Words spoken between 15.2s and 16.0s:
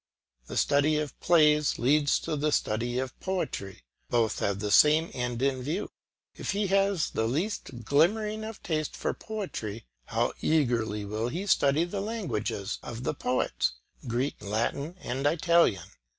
Italian!